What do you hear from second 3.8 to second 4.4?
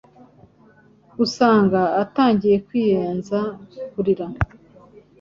kurira